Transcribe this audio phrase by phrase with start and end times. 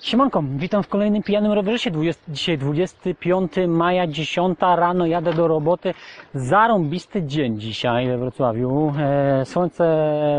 [0.00, 1.90] Siemanko, witam w kolejnym pijanym rowerze.
[1.90, 5.94] 20, dzisiaj 25 maja, 10 rano, jadę do roboty.
[6.34, 8.92] Zarąbisty dzień dzisiaj we Wrocławiu.
[8.98, 9.84] E, słońce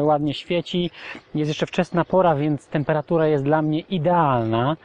[0.04, 0.92] ładnie świeci,
[1.36, 4.78] jest jeszcze wczesna pora, więc temperatura jest dla mnie idealna,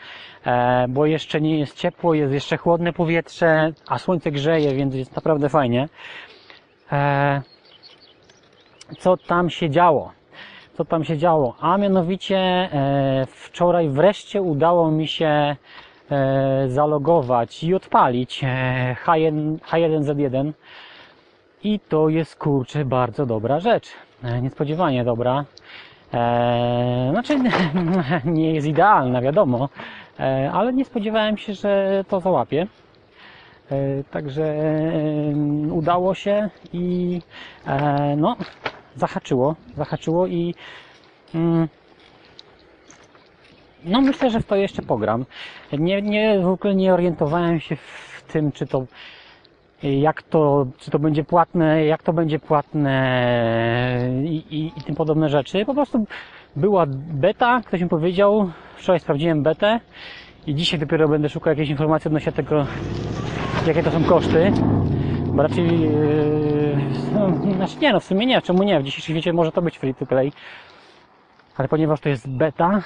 [0.45, 5.17] e, bo jeszcze nie jest ciepło, jest jeszcze chłodne powietrze, a słońce grzeje, więc jest
[5.17, 5.89] naprawdę fajnie.
[8.93, 10.13] E, co tam się działo?
[10.75, 11.55] co tam się działo.
[11.61, 15.57] A mianowicie e, wczoraj wreszcie udało mi się
[16.11, 20.53] e, zalogować i odpalić e, H1, H1Z1
[21.65, 23.89] i to jest kurczę bardzo dobra rzecz.
[24.25, 25.45] E, niespodziewanie dobra.
[26.15, 27.39] E, znaczy
[28.25, 29.69] nie jest idealna, wiadomo,
[30.21, 32.67] e, ale nie spodziewałem się, że to załapie.
[33.71, 37.21] E, Także e, udało się i
[37.67, 38.37] e, no,
[38.97, 40.55] zahaczyło, zahaczyło i
[41.35, 41.69] mm,
[43.85, 45.25] no myślę, że w to jeszcze pogram.
[45.73, 48.87] Nie, nie, w ogóle nie orientowałem się w tym, czy to
[49.83, 52.93] jak to, czy to będzie płatne, jak to będzie płatne
[54.25, 55.65] i, i, i tym podobne rzeczy.
[55.65, 56.07] Po prostu
[56.57, 59.81] była beta, ktoś mi powiedział, wczoraj sprawdziłem betę
[60.47, 62.67] i dzisiaj dopiero będę szukał jakiejś informacji odnośnie tego,
[63.67, 64.53] jakie to są koszty.
[65.27, 66.62] Bo raczej, yy,
[67.13, 68.81] no, znaczy nie no, w sumie nie, czemu nie?
[68.81, 70.33] W dzisiejszym świecie może to być free to play.
[71.57, 72.83] Ale ponieważ to jest beta,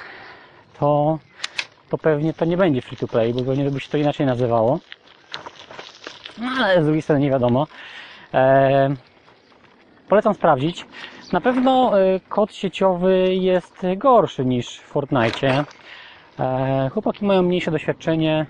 [0.79, 1.19] to,
[1.91, 4.79] to pewnie to nie będzie free to play, bo pewnie by się to inaczej nazywało.
[6.39, 7.67] No ale z drugiej strony nie wiadomo.
[8.35, 8.95] E,
[10.09, 10.87] polecam sprawdzić.
[11.33, 15.65] Na pewno e, kod sieciowy jest gorszy niż w Fortnite.
[16.41, 18.47] E, chłopaki mają mniejsze doświadczenie.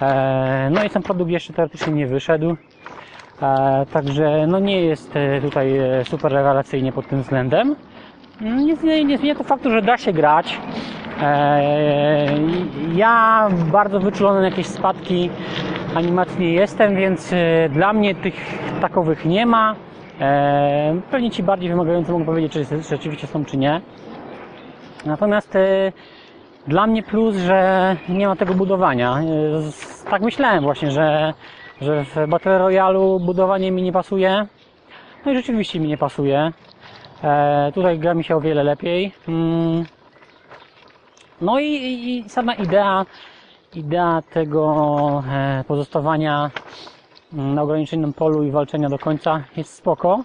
[0.00, 2.56] E, no i ten produkt jeszcze teoretycznie nie wyszedł.
[3.92, 7.76] Także no nie jest e, tutaj e, super rewelacyjnie pod tym względem.
[8.40, 10.60] Nie zmienia, nie zmienia to faktu, że da się grać.
[11.22, 12.28] E,
[12.94, 15.30] Ja bardzo wyczulony na jakieś spadki
[15.94, 17.34] animacji nie jestem, więc
[17.70, 18.34] dla mnie tych
[18.80, 19.74] takowych nie ma.
[21.10, 23.80] Pewnie ci bardziej wymagający mogą powiedzieć, czy rzeczywiście są, czy nie.
[25.06, 25.58] Natomiast
[26.66, 29.18] dla mnie plus, że nie ma tego budowania.
[30.10, 31.34] Tak myślałem właśnie, że,
[31.80, 34.46] że w Battle Royale budowanie mi nie pasuje.
[35.26, 36.52] No i rzeczywiście mi nie pasuje.
[37.24, 39.12] E, tutaj gra mi się o wiele lepiej.
[39.28, 39.84] Mm.
[41.40, 43.06] No i, i, sama idea,
[43.74, 46.50] idea tego e, pozostawania
[47.32, 50.24] mm, na ograniczonym polu i walczenia do końca jest spoko.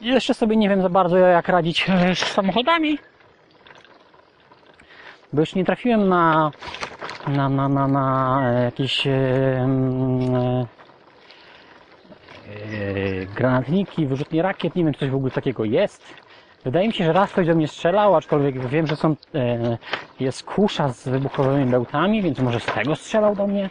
[0.00, 2.98] Jeszcze sobie nie wiem za bardzo jak radzić z samochodami,
[5.32, 6.50] bo już nie trafiłem na,
[7.26, 10.66] na, na, na, na e, jakieś e, mm, e,
[13.34, 16.14] granatniki, wyrzutnie rakiet, nie wiem czy coś w ogóle takiego jest.
[16.64, 19.16] Wydaje mi się, że raz ktoś do mnie strzelał, aczkolwiek wiem, że są,
[20.20, 23.70] jest kusza z wybuchowymi bełtami, więc może z tego strzelał do mnie.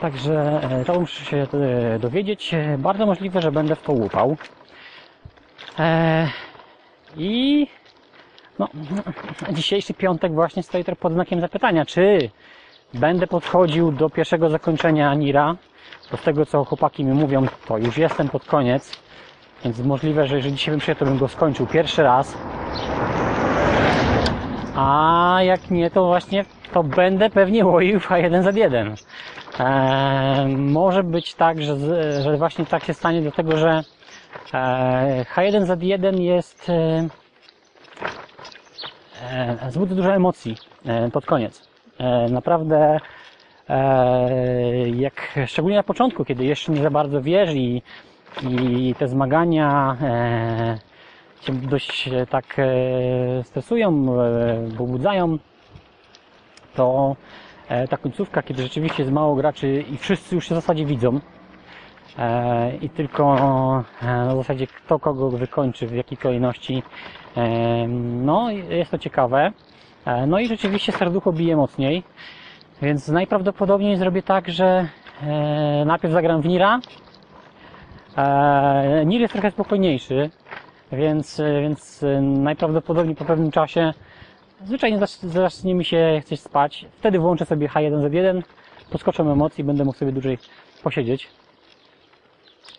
[0.00, 1.46] Także to muszę się
[2.00, 2.54] dowiedzieć.
[2.78, 4.36] Bardzo możliwe, że będę w to łupał.
[7.16, 7.66] I
[8.58, 8.68] no,
[9.52, 12.30] dzisiejszy piątek właśnie stoi pod znakiem zapytania, czy
[12.94, 15.56] będę podchodził do pierwszego zakończenia Nira,
[16.10, 18.92] bo z tego co chłopaki mi mówią, to już jestem pod koniec,
[19.64, 22.38] więc możliwe, że jeżeli dzisiaj bym przyjechał, to bym go skończył pierwszy raz.
[24.76, 29.04] A jak nie, to właśnie to będę pewnie łoił w H1Z1.
[29.58, 31.76] Eee, może być tak, że,
[32.22, 33.82] że właśnie tak się stanie, dlatego że
[34.54, 37.08] e, H1Z1 jest e,
[39.62, 40.56] e, dużo emocji
[40.86, 41.73] e, pod koniec.
[41.98, 43.00] E, naprawdę,
[43.68, 47.82] e, jak szczególnie na początku, kiedy jeszcze nie za bardzo wiesz i,
[48.42, 49.96] i te zmagania
[51.40, 54.06] cię dość e, tak e, stresują,
[54.78, 55.38] pobudzają,
[56.74, 57.16] to
[57.90, 61.20] ta końcówka, kiedy rzeczywiście jest mało graczy i wszyscy już się w zasadzie widzą,
[62.80, 63.34] i tylko
[64.02, 66.82] na zasadzie kto kogo wykończy, w jakiej kolejności.
[68.24, 69.52] No, jest to ciekawe.
[70.06, 72.02] E, No i rzeczywiście serducho bije mocniej,
[72.82, 74.88] więc najprawdopodobniej zrobię tak, że
[75.22, 76.80] e, najpierw zagram w Nira.
[78.16, 80.30] E, Nir jest trochę spokojniejszy,
[80.92, 83.94] więc, więc najprawdopodobniej po pewnym czasie
[84.64, 86.86] zwyczajnie zac- zacznie mi się chcieć spać.
[86.98, 88.42] Wtedy włączę sobie H1Z1,
[88.90, 90.38] podskoczę emocji i będę mógł sobie dłużej
[90.82, 91.28] posiedzieć.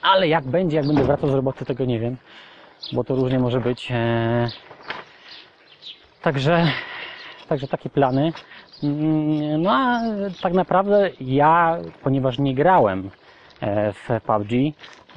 [0.02, 2.18] Ale jak będzie, jak będę wracał z roboty, tego nie wiem,
[2.94, 3.92] bo to różnie może być.
[6.22, 6.68] Także,
[7.48, 8.34] także takie plany.
[8.84, 10.02] Mm, No a
[10.42, 13.10] tak naprawdę ja, ponieważ nie grałem
[13.62, 14.52] e, w PUBG,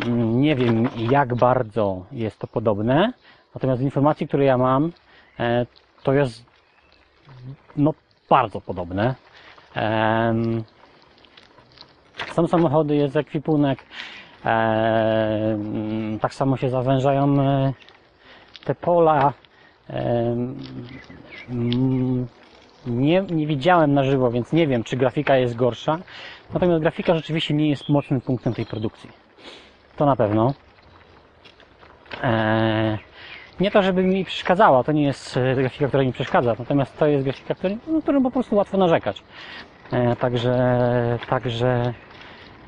[0.07, 3.13] mm, nie wiem jak bardzo jest to podobne
[3.55, 4.93] Natomiast z informacji, które ja mam,
[5.41, 5.67] e,
[6.03, 6.45] to jest
[7.77, 7.95] no,
[8.31, 9.15] bardzo podobne.
[12.33, 13.79] Są samochody, jest ekwipunek.
[14.45, 17.73] em, Tak samo się zawężają e,
[18.65, 19.33] te pola.
[22.87, 25.99] Nie, nie widziałem na żywo, więc nie wiem, czy grafika jest gorsza.
[26.55, 29.11] Natomiast grafika rzeczywiście nie jest mocnym punktem tej produkcji.
[29.97, 30.55] To na pewno.
[32.23, 32.99] Eee,
[33.61, 37.07] nie to, żeby mi przeszkadzała, to nie jest e, grafika, która mi przeszkadza, natomiast to
[37.07, 39.23] jest grafika, którą, no, którą po prostu łatwo narzekać.
[39.93, 41.95] E, także, także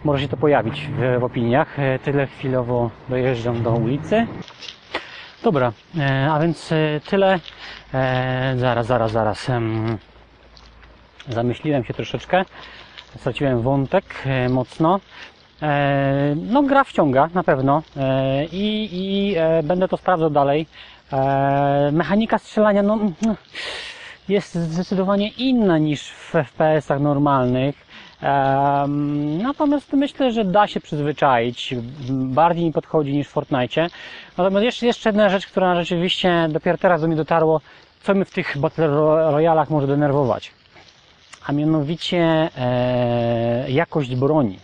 [0.04, 1.78] może się to pojawić w, w opiniach.
[1.78, 4.26] E, tyle chwilowo dojeżdżam do ulicy.
[5.42, 7.40] Dobra, e, a więc e, tyle.
[7.94, 9.50] E, zaraz, zaraz, zaraz.
[9.50, 9.98] em,
[11.28, 12.44] zamyśliłem się troszeczkę.
[13.16, 14.04] Straciłem wątek
[14.50, 15.00] mocno.
[16.36, 17.82] No, gra wciąga na pewno
[18.52, 20.66] i, i będę to sprawdzał dalej.
[21.92, 22.98] Mechanika strzelania no,
[24.28, 27.89] jest zdecydowanie inna niż w FPS-ach normalnych.
[29.42, 31.74] Natomiast myślę, że da się przyzwyczaić.
[32.10, 33.86] Bardziej mi podchodzi niż w Fortnite.
[34.38, 37.60] Natomiast jeszcze, jeszcze jedna rzecz, która rzeczywiście dopiero teraz do mnie dotarło,
[38.02, 40.52] co mnie w tych Battle Ro- Royalach może denerwować.
[41.46, 44.58] A mianowicie e, jakość broni.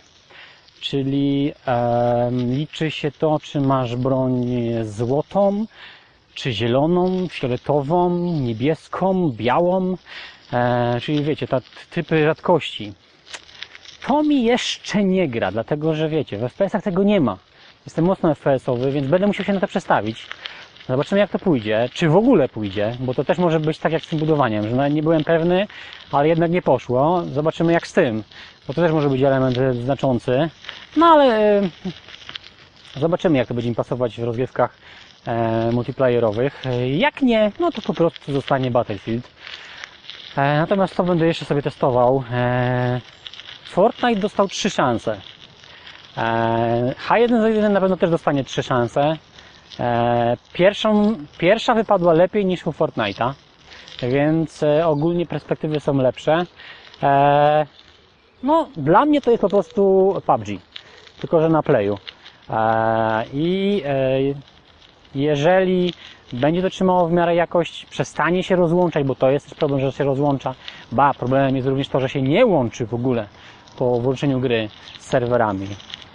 [0.81, 4.45] Czyli em, liczy się to, czy masz broń
[4.83, 5.65] złotą,
[6.33, 9.97] czy zieloną, fioletową, niebieską, białą,
[10.53, 12.93] e, czyli wiecie, te typy rzadkości.
[14.07, 17.37] To mi jeszcze nie gra, dlatego że wiecie, w FPS-ach tego nie ma.
[17.85, 20.27] Jestem mocno FPS-owy, więc będę musiał się na to przestawić.
[20.87, 24.03] Zobaczymy jak to pójdzie, czy w ogóle pójdzie, bo to też może być tak jak
[24.03, 25.67] z tym budowaniem, że nie byłem pewny,
[26.11, 27.23] ale jednak nie poszło.
[27.33, 28.23] Zobaczymy jak z tym,
[28.67, 30.49] bo to też może być element e, znaczący.
[30.97, 31.61] No ale e,
[32.95, 34.77] zobaczymy jak to będzie im pasować w rozgrywkach
[35.25, 36.63] e, multiplayerowych.
[36.97, 39.27] Jak nie, no to po prostu zostanie Battlefield.
[40.37, 42.23] Natomiast to będę jeszcze sobie testował.
[43.67, 45.17] Fortnite dostał trzy szanse.
[46.17, 49.17] E, H1Z1 na pewno też dostanie trzy szanse.
[49.79, 53.33] E, Pierwszą, pierwsza wypadła lepiej niż u Fortnite'a,
[54.01, 56.45] więc e, ogólnie perspektywy są lepsze.
[58.43, 60.47] No, dla mnie to jest po prostu PUBG,
[61.19, 61.97] tylko że na playu.
[63.33, 63.83] I
[65.15, 65.93] jeżeli
[66.33, 69.91] będzie to trzymało w miarę jakość, przestanie się rozłączać, bo to jest też problem, że
[69.91, 70.55] się rozłącza.
[70.91, 73.27] Ba, problemem jest również to, że się nie łączy w ogóle
[73.77, 74.69] po włączeniu gry
[74.99, 75.67] z serwerami.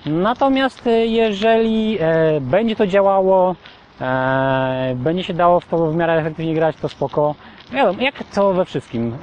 [0.06, 3.56] Natomiast e, jeżeli e, będzie to działało,
[4.00, 7.34] e, będzie się dało w to w miarę efektywnie grać, to spoko.
[7.72, 9.16] Wiadomo, jak to we wszystkim.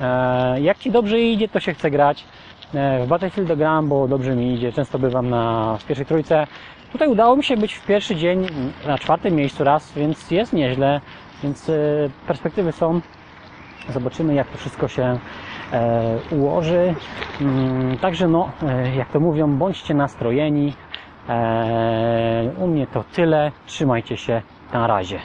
[0.62, 2.26] Jak Ci dobrze idzie, to się chce grać.
[2.74, 4.72] W Battlefield gram, bo dobrze mi idzie.
[4.72, 6.48] Często bywam na, w pierwszej trójce.
[6.92, 8.48] Tutaj udało mi się być w pierwszy dzień
[8.88, 11.02] na czwartym miejscu raz, więc jest nieźle.
[11.44, 11.72] Więc
[12.28, 13.02] perspektywy są.
[13.90, 15.20] Zobaczymy, jak to wszystko się
[16.31, 16.95] ułoży.
[17.42, 20.74] Mm, Także, no, e, jak to mówią, bądźcie nastrojeni.
[21.30, 23.51] E, U mnie to tyle.
[23.66, 24.42] Trzymajcie się.
[24.74, 25.19] Na razie.